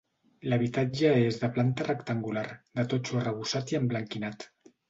L'habitatge 0.53 1.11
és 1.25 1.37
de 1.43 1.49
planta 1.59 1.87
rectangular, 1.89 2.45
de 2.81 2.89
totxo 2.95 3.21
arrebossat 3.23 3.75
i 3.75 3.81
emblanquinat. 3.85 4.53